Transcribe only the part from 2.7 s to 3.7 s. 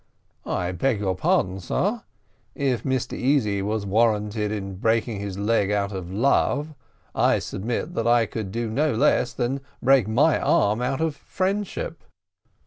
Mr Easy